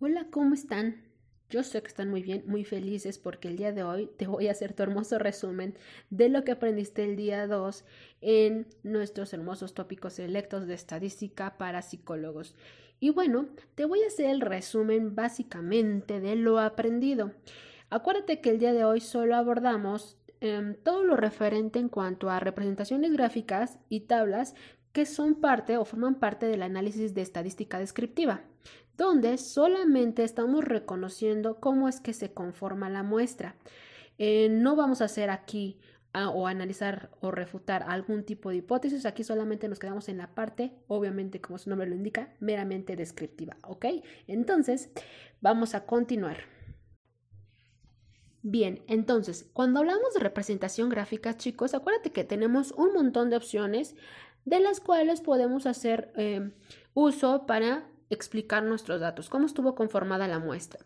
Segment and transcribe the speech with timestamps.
[0.00, 1.02] Hola, ¿cómo están?
[1.50, 4.46] Yo sé que están muy bien, muy felices porque el día de hoy te voy
[4.46, 5.74] a hacer tu hermoso resumen
[6.08, 7.84] de lo que aprendiste el día 2
[8.20, 12.54] en nuestros hermosos tópicos selectos de estadística para psicólogos.
[13.00, 17.32] Y bueno, te voy a hacer el resumen básicamente de lo aprendido.
[17.90, 22.38] Acuérdate que el día de hoy solo abordamos em, todo lo referente en cuanto a
[22.38, 24.54] representaciones gráficas y tablas
[24.92, 28.44] que son parte o forman parte del análisis de estadística descriptiva
[28.98, 33.54] donde solamente estamos reconociendo cómo es que se conforma la muestra.
[34.18, 35.78] Eh, no vamos a hacer aquí
[36.12, 40.34] ah, o analizar o refutar algún tipo de hipótesis, aquí solamente nos quedamos en la
[40.34, 43.86] parte, obviamente como su nombre lo indica, meramente descriptiva, ¿ok?
[44.26, 44.90] Entonces,
[45.40, 46.38] vamos a continuar.
[48.42, 53.94] Bien, entonces, cuando hablamos de representación gráfica, chicos, acuérdate que tenemos un montón de opciones
[54.44, 56.50] de las cuales podemos hacer eh,
[56.94, 60.80] uso para explicar nuestros datos, cómo estuvo conformada la muestra.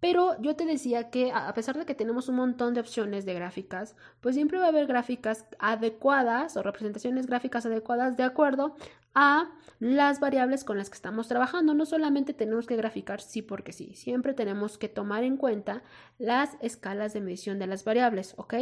[0.00, 3.34] Pero yo te decía que a pesar de que tenemos un montón de opciones de
[3.34, 8.74] gráficas, pues siempre va a haber gráficas adecuadas o representaciones gráficas adecuadas de acuerdo
[9.14, 11.74] a las variables con las que estamos trabajando.
[11.74, 15.82] No solamente tenemos que graficar sí porque sí, siempre tenemos que tomar en cuenta
[16.18, 18.54] las escalas de medición de las variables, ¿ok?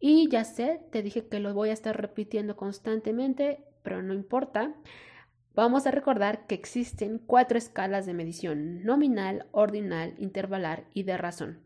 [0.00, 4.74] Y ya sé, te dije que lo voy a estar repitiendo constantemente, pero no importa.
[5.54, 11.60] Vamos a recordar que existen cuatro escalas de medición, nominal, ordinal, intervalar y de razón.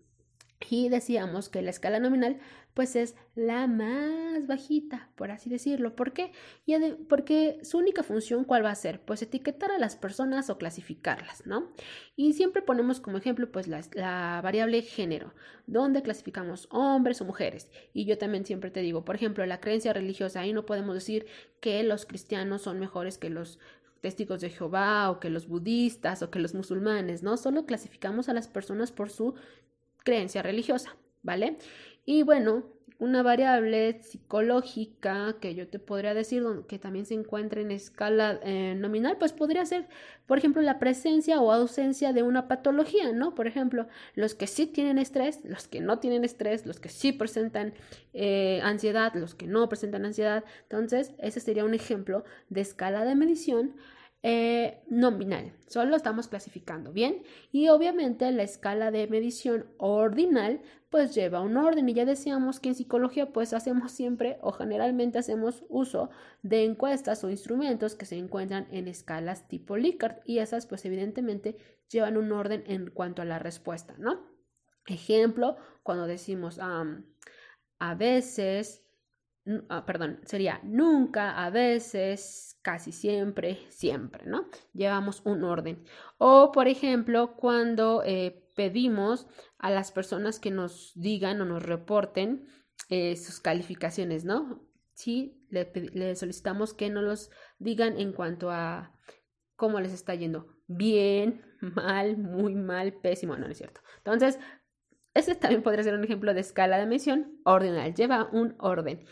[0.68, 2.40] Y decíamos que la escala nominal
[2.76, 5.96] pues es la más bajita, por así decirlo.
[5.96, 6.32] ¿Por qué?
[7.08, 9.00] porque su única función, ¿cuál va a ser?
[9.00, 11.72] Pues etiquetar a las personas o clasificarlas, ¿no?
[12.16, 15.32] Y siempre ponemos como ejemplo pues la, la variable género,
[15.66, 17.70] donde clasificamos hombres o mujeres.
[17.94, 21.24] Y yo también siempre te digo, por ejemplo, la creencia religiosa, ahí no podemos decir
[21.60, 23.58] que los cristianos son mejores que los
[24.00, 27.36] testigos de Jehová o que los budistas o que los musulmanes, ¿no?
[27.36, 29.34] Solo clasificamos a las personas por su
[30.04, 31.58] creencia religiosa, ¿vale?
[32.06, 32.62] Y bueno,
[32.98, 38.74] una variable psicológica que yo te podría decir que también se encuentra en escala eh,
[38.74, 39.86] nominal, pues podría ser,
[40.26, 43.34] por ejemplo, la presencia o ausencia de una patología, ¿no?
[43.34, 47.12] Por ejemplo, los que sí tienen estrés, los que no tienen estrés, los que sí
[47.12, 47.74] presentan
[48.14, 50.44] eh, ansiedad, los que no presentan ansiedad.
[50.62, 53.74] Entonces, ese sería un ejemplo de escala de medición
[54.22, 57.22] eh, nominal, solo estamos clasificando, ¿bien?
[57.52, 62.70] Y obviamente la escala de medición ordinal pues lleva un orden y ya decíamos que
[62.70, 66.10] en psicología pues hacemos siempre o generalmente hacemos uso
[66.42, 71.58] de encuestas o instrumentos que se encuentran en escalas tipo Likert y esas pues evidentemente
[71.90, 74.26] llevan un orden en cuanto a la respuesta, ¿no?
[74.86, 78.85] Ejemplo, cuando decimos a veces,
[79.68, 84.48] ah, perdón, sería nunca, a veces, casi siempre, siempre, ¿no?
[84.72, 85.84] Llevamos un orden.
[86.18, 89.26] O, por ejemplo, cuando eh, pedimos
[89.58, 92.48] a las personas que nos digan o nos reporten
[92.88, 94.66] eh, sus calificaciones, ¿no?
[94.94, 98.94] Sí, le, solicitamos que nos los digan en cuanto a
[99.54, 100.48] cómo les está yendo.
[100.66, 103.80] Bien, mal, muy mal, pésimo, no, no es cierto.
[103.98, 104.38] Entonces,
[105.16, 109.06] ese también podría ser un ejemplo de escala de medición ordinal, lleva un orden.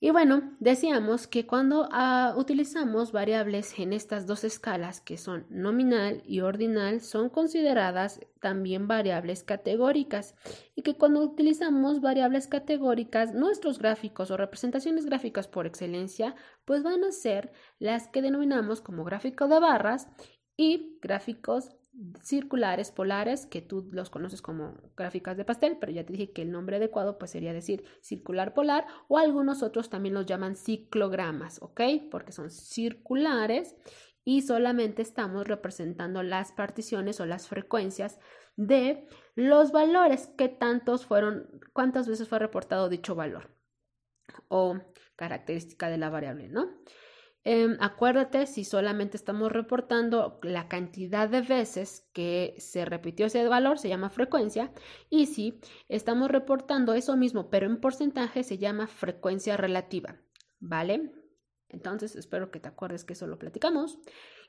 [0.00, 6.22] Y bueno, decíamos que cuando ah, utilizamos variables en estas dos escalas, que son nominal
[6.26, 10.34] y ordinal, son consideradas también variables categóricas
[10.74, 16.34] y que cuando utilizamos variables categóricas, nuestros gráficos o representaciones gráficas por excelencia,
[16.66, 20.08] pues van a ser las que denominamos como gráfico de barras
[20.56, 21.76] y gráficos
[22.22, 26.42] circulares polares, que tú los conoces como gráficas de pastel, pero ya te dije que
[26.42, 31.62] el nombre adecuado pues sería decir circular polar o algunos otros también los llaman ciclogramas,
[31.62, 31.80] ¿ok?
[32.10, 33.76] Porque son circulares
[34.24, 38.18] y solamente estamos representando las particiones o las frecuencias
[38.56, 43.50] de los valores que tantos fueron, cuántas veces fue reportado dicho valor
[44.48, 44.78] o
[45.16, 46.68] característica de la variable, ¿no?
[47.46, 53.78] Em, acuérdate si solamente estamos reportando la cantidad de veces que se repitió ese valor,
[53.78, 54.72] se llama frecuencia,
[55.10, 60.16] y si estamos reportando eso mismo, pero en porcentaje, se llama frecuencia relativa,
[60.58, 61.12] ¿vale?
[61.68, 63.98] Entonces, espero que te acuerdes que eso lo platicamos.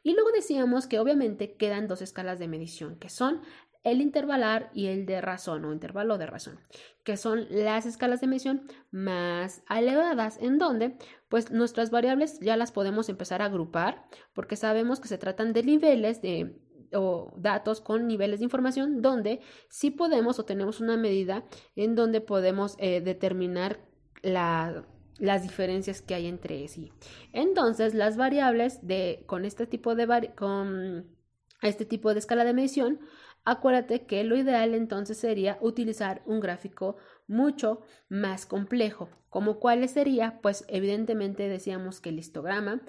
[0.04, 3.42] Y luego decíamos que obviamente quedan dos escalas de medición, que son
[3.86, 6.60] el intervalar y el de razón o intervalo de razón,
[7.04, 10.98] que son las escalas de medición más elevadas, en donde
[11.30, 14.04] pues nuestras variables ya las podemos empezar a agrupar,
[14.34, 16.60] porque sabemos que se tratan de niveles de
[16.94, 19.40] o datos con niveles de información donde
[19.70, 21.46] sí podemos o tenemos una medida
[21.76, 23.80] en donde podemos eh, determinar
[24.24, 26.92] las diferencias que hay entre sí.
[27.34, 31.16] Entonces, las variables de con este tipo de con
[31.62, 33.00] este tipo de escala de medición,
[33.46, 36.98] acuérdate que lo ideal entonces sería utilizar un gráfico
[37.28, 39.10] mucho más complejo.
[39.30, 40.40] ¿Como cuál sería?
[40.42, 42.82] Pues evidentemente decíamos que el histograma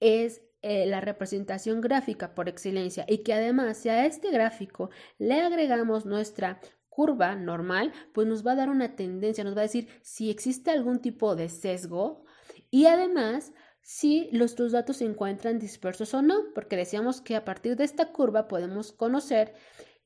[0.00, 5.40] es eh, la representación gráfica por excelencia y que además si a este gráfico le
[5.40, 9.88] agregamos nuestra curva normal, pues nos va a dar una tendencia, nos va a decir
[10.02, 12.24] si existe algún tipo de sesgo
[12.70, 13.52] y además
[13.82, 17.84] si los tus datos se encuentran dispersos o no, porque decíamos que a partir de
[17.84, 19.54] esta curva podemos conocer,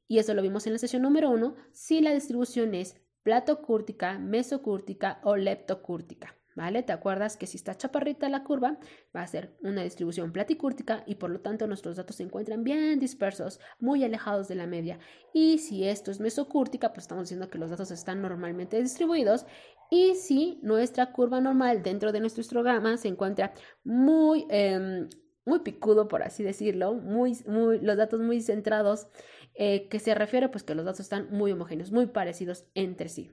[0.08, 5.20] y eso lo vimos en la sesión número uno, si la distribución es platocúrtica, mesocúrtica
[5.22, 6.36] o leptocúrtica.
[6.54, 6.82] ¿Vale?
[6.82, 8.78] ¿Te acuerdas que si está chaparrita la curva,
[9.16, 12.98] va a ser una distribución platicúrtica y por lo tanto nuestros datos se encuentran bien
[13.00, 14.98] dispersos, muy alejados de la media.
[15.32, 19.46] Y si esto es mesocúrtica, pues estamos diciendo que los datos están normalmente distribuidos.
[19.90, 25.08] Y si nuestra curva normal dentro de nuestro histograma se encuentra muy, em,
[25.46, 29.08] muy picudo, por así decirlo, muy, muy, los datos muy centrados,
[29.54, 33.30] eh, que se refiere pues que los datos están muy homogéneos, muy parecidos entre sí.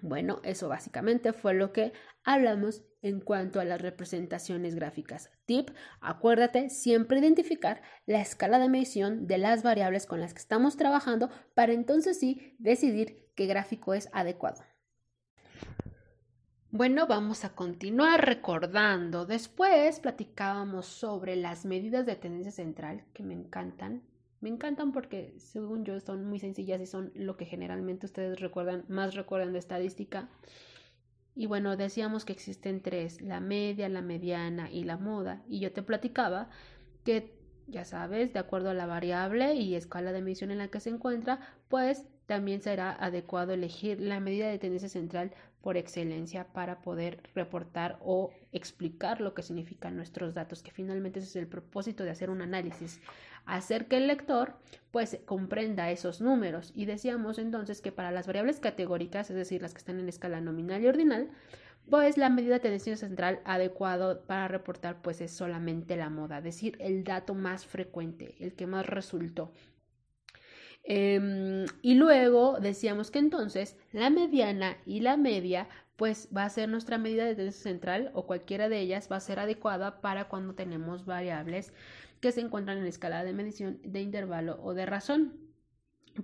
[0.00, 1.92] Bueno, eso básicamente fue lo que
[2.24, 5.30] hablamos en cuanto a las representaciones gráficas.
[5.44, 5.70] Tip,
[6.00, 11.30] acuérdate siempre identificar la escala de medición de las variables con las que estamos trabajando
[11.54, 14.64] para entonces sí decidir qué gráfico es adecuado.
[16.70, 19.26] Bueno, vamos a continuar recordando.
[19.26, 24.02] Después platicábamos sobre las medidas de tendencia central, que me encantan.
[24.42, 28.84] Me encantan porque, según yo, son muy sencillas y son lo que generalmente ustedes recuerdan,
[28.88, 30.28] más recuerdan de estadística.
[31.36, 35.44] Y bueno, decíamos que existen tres, la media, la mediana y la moda.
[35.48, 36.50] Y yo te platicaba
[37.04, 40.80] que, ya sabes, de acuerdo a la variable y escala de medición en la que
[40.80, 46.80] se encuentra, pues también será adecuado elegir la medida de tendencia central por excelencia para
[46.80, 52.02] poder reportar o explicar lo que significan nuestros datos, que finalmente ese es el propósito
[52.04, 53.00] de hacer un análisis
[53.46, 54.54] hacer que el lector
[54.90, 56.72] pues comprenda esos números.
[56.74, 60.40] Y decíamos entonces que para las variables categóricas, es decir, las que están en escala
[60.40, 61.30] nominal y ordinal,
[61.88, 66.44] pues la medida de tendencia central adecuado para reportar pues es solamente la moda, es
[66.44, 69.50] decir, el dato más frecuente, el que más resultó.
[70.84, 76.68] Em, y luego decíamos que entonces la mediana y la media pues va a ser
[76.68, 80.54] nuestra medida de tendencia central o cualquiera de ellas va a ser adecuada para cuando
[80.54, 81.72] tenemos variables
[82.20, 85.51] que se encuentran en escala de medición de intervalo o de razón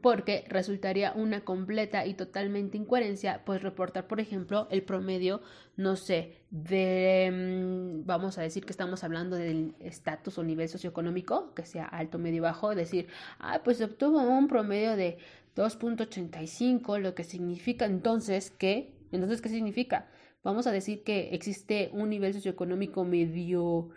[0.00, 5.40] porque resultaría una completa y totalmente incoherencia, pues reportar, por ejemplo, el promedio,
[5.76, 11.54] no sé, de, mm, vamos a decir que estamos hablando del estatus o nivel socioeconómico,
[11.54, 13.08] que sea alto, medio, bajo, decir,
[13.38, 15.18] ah, pues obtuvo un promedio de
[15.56, 20.08] 2.85, lo que significa entonces que, entonces, ¿qué significa?
[20.44, 23.90] Vamos a decir que existe un nivel socioeconómico medio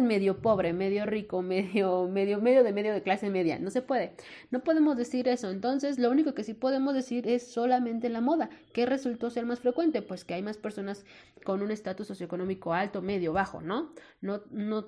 [0.00, 3.58] medio pobre, medio rico, medio, medio, medio de medio de clase media.
[3.58, 4.14] No se puede.
[4.50, 5.50] No podemos decir eso.
[5.50, 8.50] Entonces, lo único que sí podemos decir es solamente la moda.
[8.72, 10.02] ¿Qué resultó ser más frecuente?
[10.02, 11.04] Pues que hay más personas
[11.44, 13.92] con un estatus socioeconómico alto, medio, bajo, ¿no?
[14.20, 14.86] No, no,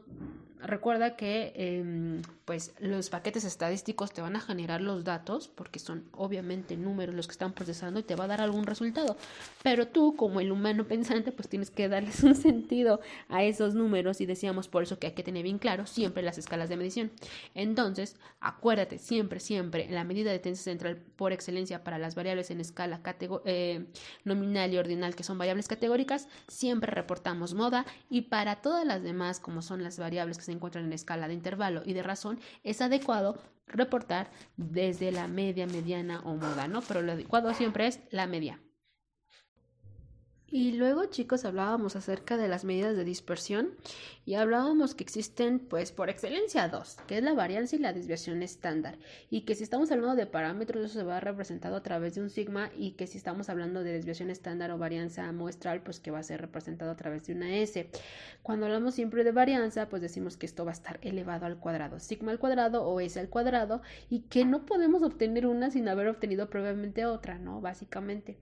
[0.67, 6.05] recuerda que em, pues los paquetes estadísticos te van a generar los datos porque son
[6.13, 9.17] obviamente números los que están procesando y te va a dar algún resultado.
[9.63, 14.21] Pero tú, como el humano pensante, pues tienes que darles un sentido a esos números
[14.21, 17.13] y decíamos por eso que hay que tener bien claro siempre las escalas de medición.
[17.55, 22.61] Entonces, acuérdate siempre, siempre, la medida de tendencia central por excelencia para las variables en
[22.61, 23.01] escala
[23.45, 23.87] eh,
[24.25, 29.41] nominal y ordinal, que son variables categóricas, siempre reportamos moda y para todas las demás,
[29.41, 32.81] como son las variables que se encuentran en escala de intervalo y de razón, es
[32.81, 36.83] adecuado reportar desde la media, mediana o moda, ¿no?
[36.83, 38.61] Pero lo adecuado siempre es la media.
[40.55, 43.71] Y luego, chicos, hablábamos acerca de las medidas de dispersión
[44.25, 48.41] y hablábamos que existen, pues, por excelencia dos, que es la varianza y la desviación
[48.41, 48.97] estándar.
[49.31, 52.31] Y que si estamos hablando de parámetros, eso se va representado a través de un
[52.31, 56.21] sigma y que si estamos hablando de desviación estándar o varianza muestral, pues que va
[56.21, 57.91] a ser representado a través de una S.
[58.45, 61.99] Cuando hablamos siempre de varianza, pues decimos que esto va a estar elevado al cuadrado,
[61.99, 66.07] sigma al cuadrado o S al cuadrado, y que no podemos obtener una sin haber
[66.07, 67.61] obtenido previamente otra, ¿no?
[67.61, 68.37] Básicamente.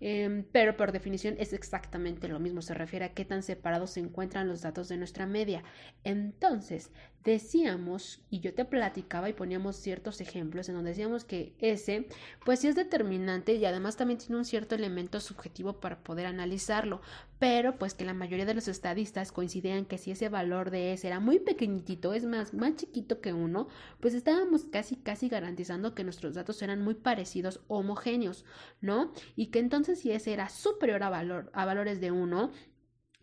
[0.00, 4.00] Em, pero por definición es exactamente lo mismo, se refiere a qué tan separados se
[4.00, 5.62] encuentran los datos de nuestra media.
[6.04, 6.90] Entonces,
[7.24, 12.06] decíamos, y yo te platicaba y poníamos ciertos ejemplos en donde decíamos que ese,
[12.44, 17.00] pues sí es determinante y además también tiene un cierto elemento subjetivo para poder analizarlo,
[17.38, 21.06] pero pues que la mayoría de los estadistas coincidían que si ese valor de ese
[21.06, 23.68] era muy pequeñito, es más, más chiquito que uno,
[24.00, 28.44] pues estábamos casi, casi garantizando que nuestros datos eran muy parecidos, homogéneos,
[28.82, 29.12] ¿no?
[29.34, 32.52] Y que entonces si ese era superior a valor, a valores de uno,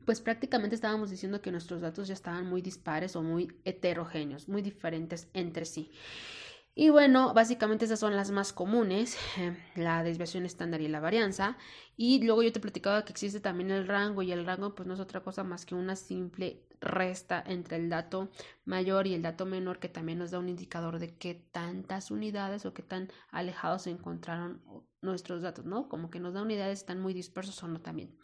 [0.05, 4.61] pues prácticamente estábamos diciendo que nuestros datos ya estaban muy dispares o muy heterogéneos, muy
[4.61, 5.91] diferentes entre sí.
[6.73, 11.57] Y bueno, básicamente esas son las más comunes, eh, la desviación estándar y la varianza.
[11.97, 14.93] Y luego yo te platicaba que existe también el rango y el rango pues no
[14.93, 18.29] es otra cosa más que una simple resta entre el dato
[18.65, 22.65] mayor y el dato menor que también nos da un indicador de qué tantas unidades
[22.65, 24.61] o qué tan alejados se encontraron
[25.01, 25.87] nuestros datos, ¿no?
[25.89, 28.15] Como que nos da unidades están muy dispersos o no también.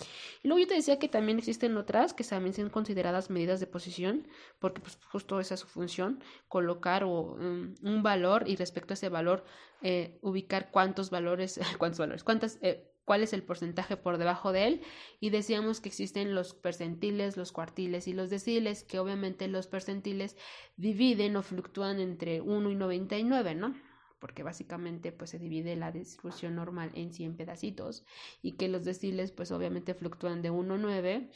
[0.44, 3.68] Y luego yo te decía que también existen otras que también son consideradas medidas de
[3.68, 4.28] posición,
[4.60, 8.96] porque pues justo esa es su función, colocar o, um, un valor y respecto a
[8.96, 9.44] ese valor
[9.82, 14.68] eh, ubicar cuántos valores, cuántos valores, cuántas eh, cuál es el porcentaje por debajo de
[14.68, 14.82] él
[15.22, 20.36] y decíamos que existen los percentiles, los cuartiles y los deciles, que obviamente los percentiles
[20.76, 23.78] dividen o fluctúan entre 1 y 99, ¿no?
[24.20, 28.04] Porque básicamente pues se divide la distribución normal en 100 pedacitos
[28.42, 31.30] y que los deciles pues obviamente fluctúan de 1 a 9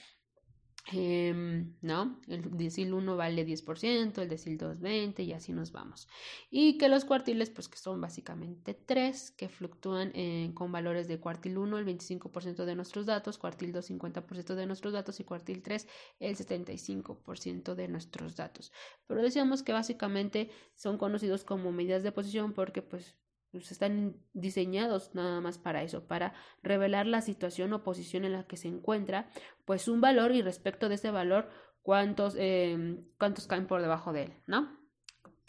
[0.87, 2.19] Em, ¿no?
[2.27, 6.07] El decil 1 vale 10%, el decil 2 20 y así nos vamos.
[6.49, 11.19] Y que los cuartiles, pues que son básicamente 3, que fluctúan eh, con valores de
[11.19, 15.61] cuartil 1 el 25% de nuestros datos, cuartil 2 50% de nuestros datos y cuartil
[15.61, 15.87] 3
[16.19, 18.71] el 75% de nuestros datos.
[19.07, 23.15] Pero decíamos que básicamente son conocidos como medidas de posición porque pues
[23.51, 28.47] pues están diseñados nada más para eso, para revelar la situación o posición en la
[28.47, 29.29] que se encuentra,
[29.65, 31.49] pues un valor y respecto de ese valor,
[31.81, 34.79] cuántos, em, cuántos caen por debajo de él, ¿no?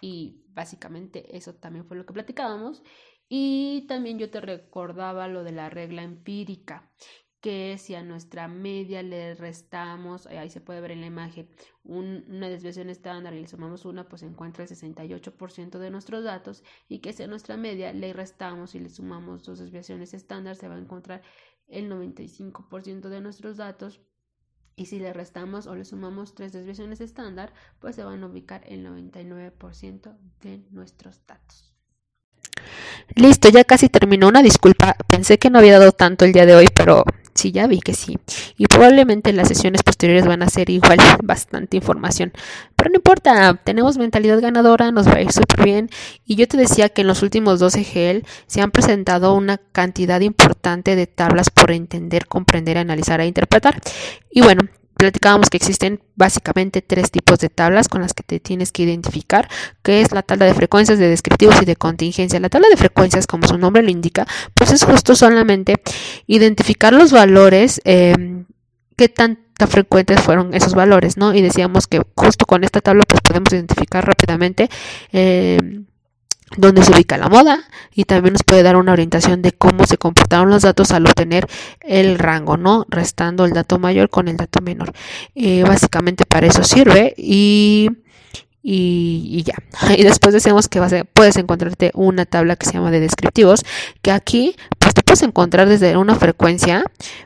[0.01, 2.83] Y básicamente eso también fue lo que platicábamos.
[3.29, 6.93] Y también yo te recordaba lo de la regla empírica,
[7.43, 11.49] que si a nuestra media le restamos, ahí se puede ver en la imagen,
[11.83, 17.01] una desviación estándar y le sumamos una, pues encuentra el 68% de nuestros datos y
[17.01, 20.77] que si a nuestra media le restamos y le sumamos dos desviaciones estándar, se va
[20.77, 21.23] a encontrar
[21.67, 24.01] el 95% de nuestros datos
[24.77, 28.63] y si le restamos o le sumamos tres desviaciones estándar, pues se van a ubicar
[28.67, 31.75] el 99% de nuestros datos.
[33.17, 34.29] Listo, ya casi terminó.
[34.29, 37.05] Una disculpa, pensé que no había dado tanto el día de hoy, pero
[37.43, 38.19] sí, ya vi que sí.
[38.57, 42.33] Y probablemente las sesiones posteriores van a ser igual bastante información.
[42.77, 45.91] Pero no importa, tenemos mentalidad ganadora, nos va a ir súper bien.
[46.25, 50.21] Y yo te decía que en los últimos 12 GEL se han presentado una cantidad
[50.21, 53.81] importante de tablas por entender, comprender, analizar e interpretar.
[54.31, 54.63] Y bueno,
[55.03, 59.49] platicábamos que existen básicamente tres tipos de tablas con las que te tienes que identificar,
[59.83, 62.39] que es la tabla de frecuencias, de descriptivos y de contingencia.
[62.39, 65.83] La tabla de frecuencias, como su nombre lo indica, pues es justo solamente
[66.29, 68.45] identificar los valores, eh,
[68.97, 71.35] qué tan frecuentes fueron esos valores, ¿no?
[71.35, 74.69] Y decíamos que justo con esta tabla pues podemos identificar rápidamente
[75.13, 75.59] eh,
[76.57, 79.99] donde se ubica la moda y también nos puede dar una orientación de cómo se
[79.99, 81.47] comportaron los datos al obtener
[81.81, 82.85] el rango, ¿no?
[82.89, 84.93] Restando el dato mayor con el dato menor.
[85.35, 87.91] Eh, básicamente para eso sirve y
[88.63, 89.55] y, ya.
[89.97, 93.65] Y después decimos que vas a, puedes encontrarte una tabla que se llama de descriptivos,
[94.01, 96.85] que aquí pues te puedes encontrar desde una frecuencia,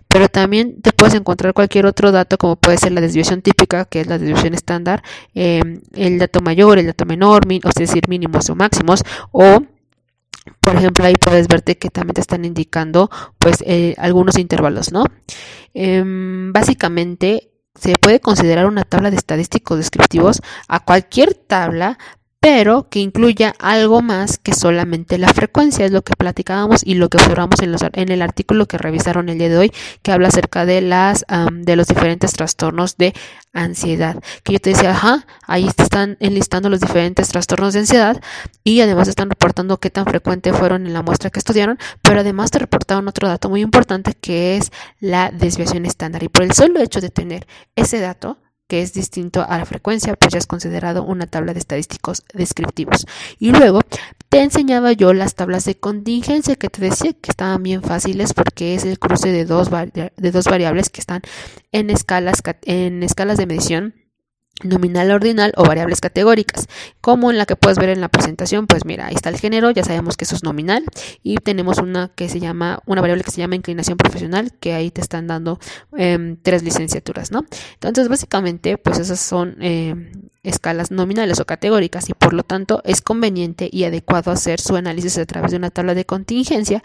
[0.08, 4.00] pero también te puedes encontrar cualquier otro dato como puede ser la desviación típica, que
[4.00, 5.02] es la desviación estándar,
[5.34, 9.02] em, el dato mayor, el dato menor, o es decir, mínimos o máximos,
[9.32, 9.62] o
[10.60, 15.04] por ejemplo, ahí puedes verte que también te están indicando pues eh, algunos intervalos, ¿no?
[15.74, 21.98] Em, básicamente se puede considerar una tabla de estadísticos descriptivos a cualquier tabla
[22.46, 27.08] pero que incluya algo más que solamente la frecuencia, es lo que platicábamos y lo
[27.08, 29.72] que observamos en, los, en el artículo que revisaron el día de hoy,
[30.02, 33.14] que habla acerca de, las, de los diferentes trastornos de
[33.52, 34.22] ansiedad.
[34.44, 38.22] Que yo te decía, ajá, ahí están enlistando los diferentes trastornos de ansiedad
[38.62, 42.52] y además están reportando qué tan frecuente fueron en la muestra que estudiaron, pero además
[42.52, 46.22] te reportaron otro dato muy importante que es la desviación estándar.
[46.22, 50.14] Y por el solo hecho de tener ese dato, que es distinto a la frecuencia,
[50.16, 53.06] pues ya es considerado una tabla de estadísticos descriptivos.
[53.38, 53.80] Y luego
[54.28, 58.74] te enseñaba yo las tablas de contingencia que te decía que estaban bien fáciles porque
[58.74, 61.22] es el cruce de dos, de dos variables que están
[61.72, 63.94] en escalas, en escalas de medición
[64.64, 66.66] nominal ordinal o variables categóricas,
[67.00, 69.70] como en la que puedes ver en la presentación, pues mira, ahí está el género,
[69.70, 70.84] ya sabemos que eso es nominal
[71.22, 74.90] y tenemos una que se llama, una variable que se llama inclinación profesional, que ahí
[74.90, 75.58] te están dando
[75.96, 77.44] em, tres licenciaturas, ¿no?
[77.74, 80.10] Entonces, básicamente, pues esas son em,
[80.42, 85.18] escalas nominales o categóricas y por lo tanto es conveniente y adecuado hacer su análisis
[85.18, 86.82] a través de una tabla de contingencia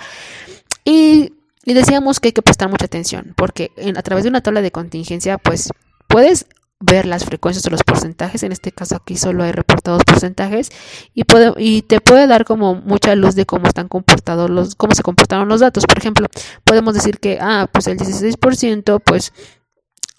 [0.84, 4.62] y, y decíamos que hay que prestar mucha atención porque a través de una tabla
[4.62, 5.70] de contingencia, pues
[6.08, 6.48] puedes
[6.82, 10.72] ver las frecuencias o los porcentajes, en este caso aquí solo hay reportados porcentajes
[11.14, 14.94] y, puede, y te puede dar como mucha luz de cómo están comportados los, cómo
[14.96, 15.86] se comportaron los datos.
[15.86, 16.28] Por ejemplo,
[16.64, 19.32] podemos decir que, ah, pues el 16% pues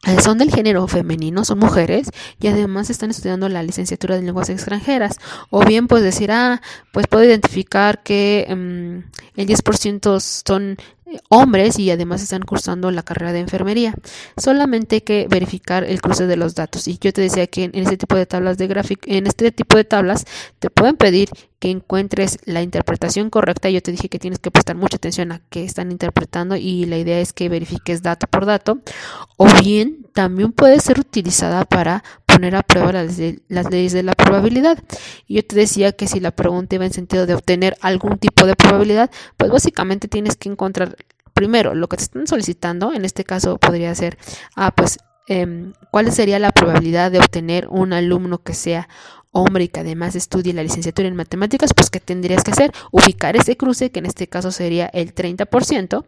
[0.04, 4.50] eh, son del género femenino, son mujeres y además están estudiando la licenciatura de lenguas
[4.50, 5.19] extranjeras.
[5.50, 6.61] O bien pues decir, ah,
[6.92, 10.76] pues puedo identificar que mm, el 10% son
[11.28, 13.95] hombres y además están cursando la carrera de enfermería.
[14.37, 16.88] Solamente hay que verificar el cruce de los datos.
[16.88, 19.76] Y yo te decía que en, este tipo de tablas de gráfico, en este tipo
[19.76, 20.25] de tablas
[20.59, 21.28] te pueden pedir
[21.59, 23.71] que encuentres la interpretación correcta.
[23.71, 26.99] Yo te dije que tienes que prestar mucha atención a qué están interpretando y la
[26.99, 28.81] idea es que verifiques dato por dato.
[29.37, 32.02] O bien también puede ser utilizada para
[32.33, 34.79] poner a prueba las, las, leyes de la probabilidad.
[35.27, 38.47] Y yo te decía que si la pregunta iba en sentido de obtener algún tipo
[38.47, 40.97] de probabilidad, pues básicamente tienes que encontrar
[41.33, 42.93] primero lo que te están solicitando.
[42.93, 44.19] En este caso podría ser,
[44.57, 44.99] ah, pues,
[45.29, 48.89] eh, ¿cuál sería la probabilidad de obtener un alumno que sea
[49.31, 51.75] hombre y que además estudie la licenciatura en matemáticas?
[51.75, 52.73] Pues, ¿qué tendrías que hacer?
[52.91, 56.05] Ubicar ese cruce, que en este caso sería el 30%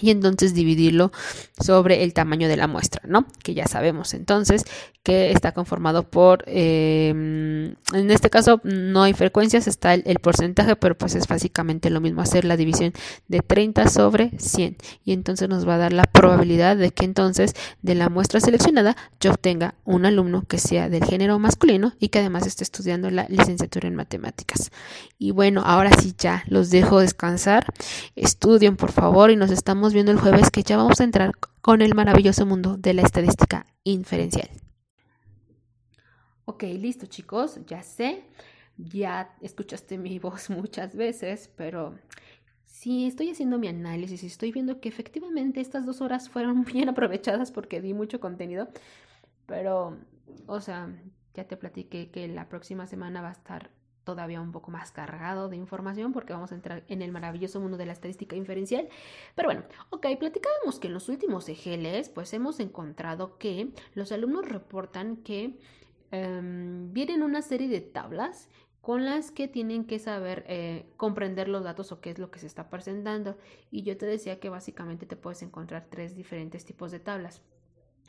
[0.00, 1.12] y entonces dividirlo
[1.58, 3.26] sobre el tamaño de la muestra, ¿no?
[3.42, 4.64] Que ya sabemos entonces
[5.02, 10.98] que está conformado por, em, en este caso no hay frecuencias, está el, porcentaje, pero
[10.98, 12.92] pues es básicamente lo mismo hacer la división
[13.28, 17.54] de 30 sobre 100 y entonces nos va a dar la probabilidad de que entonces
[17.82, 22.18] de la muestra seleccionada yo obtenga un alumno que sea del género masculino y que
[22.18, 24.72] además esté estudiando la licenciatura en matemáticas.
[25.18, 27.72] Y bueno, ahora sí ya los dejo descansar,
[28.16, 31.82] estudien por favor y nos estamos viendo el jueves que ya vamos a entrar con
[31.82, 34.48] el maravilloso mundo de la estadística inferencial.
[36.44, 38.24] Ok, listo chicos, ya sé,
[38.76, 41.94] ya escuchaste mi voz muchas veces, pero
[42.64, 46.88] si estoy haciendo mi análisis y estoy viendo que efectivamente estas dos horas fueron bien
[46.88, 48.68] aprovechadas porque di mucho contenido,
[49.46, 49.98] pero,
[50.46, 50.94] o sea,
[51.34, 53.70] ya te platiqué que la próxima semana va a estar
[54.06, 57.76] todavía un poco más cargado de información porque vamos a entrar en el maravilloso mundo
[57.76, 58.88] de la estadística inferencial.
[59.34, 64.48] Pero bueno, ok, platicábamos que en los últimos EGLs pues hemos encontrado que los alumnos
[64.48, 65.58] reportan que
[66.10, 68.48] Em, vienen una serie de tablas
[68.80, 72.38] con las que tienen que saber eh, comprender los datos o qué es lo que
[72.38, 73.36] se está presentando.
[73.70, 77.42] Y yo te decía que básicamente te puedes encontrar tres diferentes tipos de tablas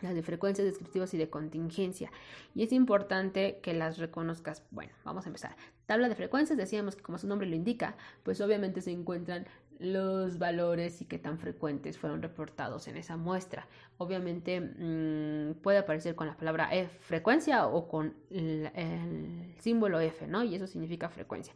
[0.02, 2.12] las de frecuencias descriptivas y de contingencia.
[2.56, 4.64] Y es importante que las reconozcas.
[4.72, 5.56] Bueno, vamos a empezar.
[5.86, 9.48] Tabla de frecuencias, decíamos que como su nombre lo indica, pues obviamente se encuentran
[9.80, 13.68] los valores y qué tan frecuentes fueron reportados en esa muestra.
[13.98, 20.44] Obviamente mm, puede aparecer con la palabra F, frecuencia o con el símbolo F, ¿no?
[20.44, 21.54] Y eso significa frecuencia.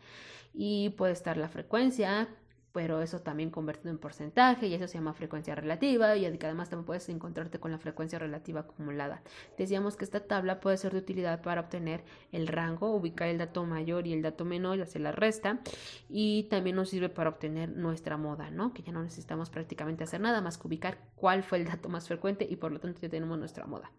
[0.53, 2.27] Y puede estar la frecuencia
[2.73, 6.85] pero eso también convertido en porcentaje y eso se llama frecuencia relativa y además también
[6.85, 9.21] puedes encontrarte con la frecuencia relativa acumulada.
[9.57, 13.65] Decíamos que esta tabla puede ser de utilidad para obtener el rango, ubicar el dato
[13.65, 15.59] mayor y el dato menor y hacer la resta
[16.09, 18.73] y también nos sirve para obtener nuestra moda, ¿no?
[18.73, 22.07] Que ya no necesitamos prácticamente hacer nada más que ubicar cuál fue el dato más
[22.07, 23.91] frecuente y por lo tanto ya tenemos nuestra moda.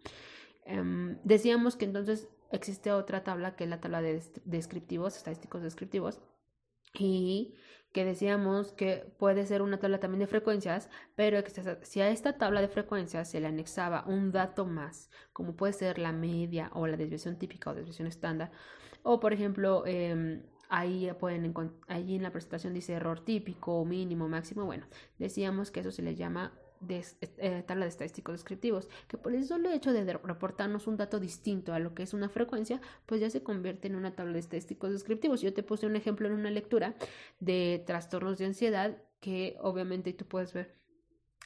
[0.65, 6.21] Em, decíamos que entonces existe otra tabla que es la tabla de descriptivos, estadísticos descriptivos
[6.95, 7.55] y
[7.93, 11.39] que decíamos que puede ser una tabla también de frecuencias, pero
[11.83, 15.99] si a esta tabla de frecuencias se le anexaba un dato más, como puede ser
[15.99, 18.51] la media o la desviación típica o desviación estándar,
[19.03, 21.55] o por ejemplo, eh, ahí pueden
[21.87, 24.87] ahí en la presentación dice error típico, mínimo, máximo, bueno,
[25.19, 26.53] decíamos que eso se le llama
[26.83, 27.05] de,
[27.39, 31.73] eh, tabla de estadísticos descriptivos, que por el solo hecho de reportarnos un dato distinto
[31.73, 34.93] a lo que es una frecuencia, pues ya se convierte en una tabla de estadísticos
[34.93, 35.41] descriptivos.
[35.41, 36.95] Yo te puse un ejemplo en una lectura
[37.41, 40.83] de trastornos de ansiedad que obviamente tú puedes ver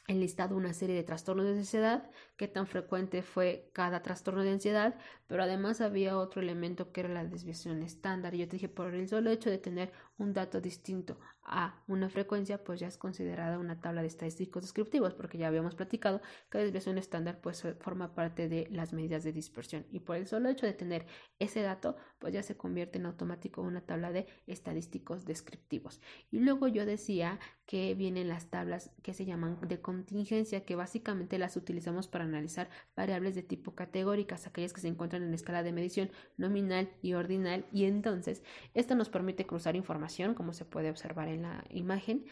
[0.07, 4.95] enlistado una serie de trastornos de ansiedad, qué tan frecuente fue cada trastorno de ansiedad,
[5.27, 8.35] pero además había otro elemento que era la desviación estándar.
[8.35, 12.09] Y yo te dije, por el solo hecho de tener un dato distinto a una
[12.09, 16.57] frecuencia, pues ya es considerada una tabla de estadísticos descriptivos, porque ya habíamos platicado que
[16.57, 19.85] la desviación estándar pues forma parte de las medidas de dispersión.
[19.89, 21.05] Y por el solo hecho de tener
[21.39, 26.01] ese dato, pues ya se convierte en automático una tabla de estadísticos descriptivos.
[26.31, 31.37] Y luego yo decía que vienen las tablas que se llaman de contingencia, que básicamente
[31.37, 35.71] las utilizamos para analizar variables de tipo categóricas, aquellas que se encuentran en escala de
[35.71, 41.27] medición nominal y ordinal, y entonces esto nos permite cruzar información, como se puede observar
[41.27, 42.25] en la imagen,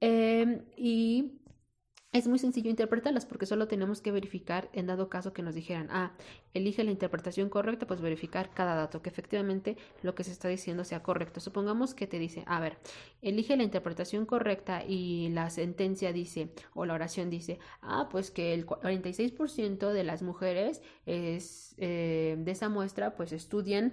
[0.00, 1.40] em, y
[2.12, 5.88] es muy sencillo interpretarlas porque solo tenemos que verificar en dado caso que nos dijeran,
[5.90, 6.12] ah,
[6.54, 10.84] elige la interpretación correcta, pues verificar cada dato, que efectivamente lo que se está diciendo
[10.84, 11.40] sea correcto.
[11.40, 12.78] Supongamos que te dice, a ver,
[13.20, 18.54] elige la interpretación correcta y la sentencia dice, o la oración dice, ah, pues que
[18.54, 23.92] el 46% de las mujeres es, eh, de esa muestra pues estudian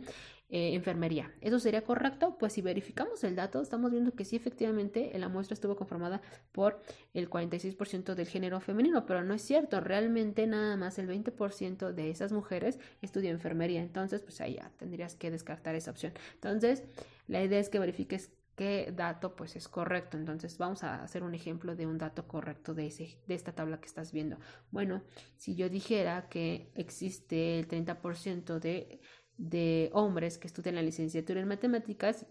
[0.49, 1.33] eh, enfermería.
[1.41, 2.37] ¿Eso sería correcto?
[2.37, 6.81] Pues si verificamos el dato, estamos viendo que sí, efectivamente, la muestra estuvo conformada por
[7.13, 12.09] el 46% del género femenino, pero no es cierto, realmente nada más el 20% de
[12.09, 16.13] esas mujeres estudia enfermería, entonces pues ahí ya tendrías que descartar esa opción.
[16.35, 16.83] Entonces,
[17.27, 20.17] la idea es que verifiques qué dato pues es correcto.
[20.17, 22.87] Entonces vamos a hacer un ejemplo de un dato correcto de
[23.27, 24.37] esta tabla que estás viendo.
[24.71, 25.03] Bueno,
[25.37, 29.01] si yo dijera que existe el 30% de,
[29.37, 32.25] de hombres que estudian la licenciatura en matemáticas,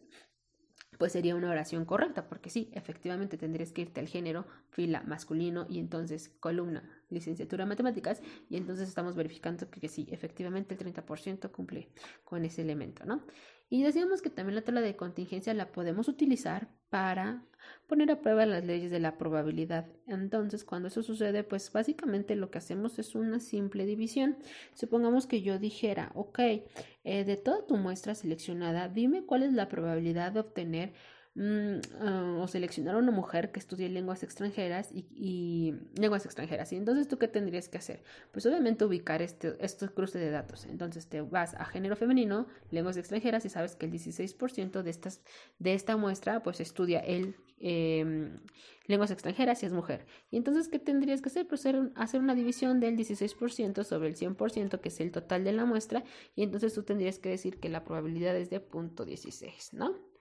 [0.98, 5.66] pues sería una oración correcta, porque sí, efectivamente tendrías que irte al género, fila masculino
[5.68, 10.94] y entonces columna, licenciatura en matemáticas, y entonces estamos verificando que, que sí, efectivamente el
[10.94, 11.88] 30% cumple
[12.24, 13.22] con ese elemento, ¿no?
[13.70, 17.42] Y decíamos que también la tabla de contingencia la podemos utilizar para
[17.86, 19.86] poner a prueba las leyes de la probabilidad.
[20.06, 24.36] Entonces, cuando eso sucede, pues básicamente lo que hacemos es una simple división.
[24.74, 29.68] Supongamos que yo dijera, ok, eh, de toda tu muestra seleccionada, dime cuál es la
[29.68, 30.92] probabilidad de obtener
[31.36, 36.72] Mm, ah, o seleccionar una mujer que estudie lenguas extranjeras y, lenguas extranjeras.
[36.72, 38.04] Y entonces, ¿tú qué tendrías que hacer?
[38.30, 40.64] Pues obviamente ubicar este, estos cruces de datos.
[40.66, 45.22] Entonces, te vas a género femenino, lenguas extranjeras, y sabes que el 16% de, estas,
[45.58, 48.38] de esta muestra, pues estudia el em,
[48.86, 50.06] lenguas extranjeras y es mujer.
[50.30, 51.48] Y entonces, ¿qué tendrías que hacer?
[51.48, 51.66] Pues
[51.96, 56.04] hacer una división del 16% sobre el 100%, que es el total de la muestra,
[56.36, 60.13] y entonces tú tendrías que decir que la probabilidad es de punto .16, ¿no?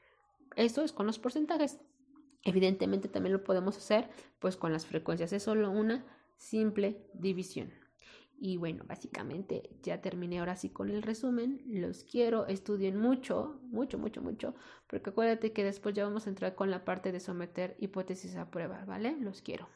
[0.55, 1.79] Esto es con los porcentajes.
[2.43, 5.33] Evidentemente también lo podemos hacer pues con las frecuencias.
[5.33, 6.05] Es solo una
[6.37, 7.71] simple división.
[8.37, 11.61] Y bueno, básicamente ya terminé ahora sí con el resumen.
[11.65, 14.53] Los quiero, estudien mucho, mucho, mucho, mucho,
[14.87, 18.51] porque acuérdate que después ya vamos a entrar con la parte de someter hipótesis a
[18.51, 19.15] prueba, ¿vale?
[19.19, 19.69] Los quiero.